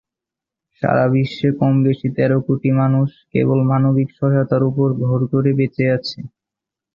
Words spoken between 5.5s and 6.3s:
বেঁচে আছে।